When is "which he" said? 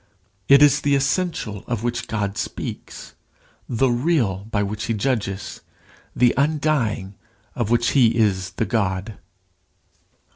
4.63-4.95, 7.69-8.17